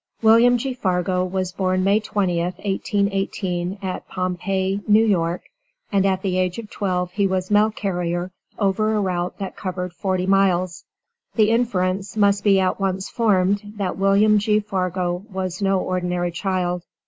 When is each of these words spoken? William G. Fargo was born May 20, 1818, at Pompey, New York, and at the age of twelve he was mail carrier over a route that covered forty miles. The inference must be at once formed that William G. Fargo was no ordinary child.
William 0.23 0.57
G. 0.57 0.73
Fargo 0.73 1.23
was 1.23 1.51
born 1.51 1.83
May 1.83 1.99
20, 1.99 2.39
1818, 2.39 3.77
at 3.83 4.07
Pompey, 4.07 4.81
New 4.87 5.05
York, 5.05 5.43
and 5.91 6.07
at 6.07 6.23
the 6.23 6.39
age 6.39 6.57
of 6.57 6.71
twelve 6.71 7.11
he 7.11 7.27
was 7.27 7.51
mail 7.51 7.69
carrier 7.69 8.31
over 8.57 8.95
a 8.95 8.99
route 8.99 9.37
that 9.37 9.55
covered 9.55 9.93
forty 9.93 10.25
miles. 10.25 10.85
The 11.35 11.51
inference 11.51 12.17
must 12.17 12.43
be 12.43 12.59
at 12.59 12.79
once 12.79 13.11
formed 13.11 13.73
that 13.77 13.95
William 13.99 14.39
G. 14.39 14.59
Fargo 14.59 15.23
was 15.31 15.61
no 15.61 15.79
ordinary 15.79 16.31
child. 16.31 16.81